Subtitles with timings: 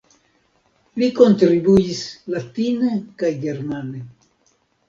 [1.01, 2.01] Li kontribuis
[2.37, 4.03] latine kaj germane.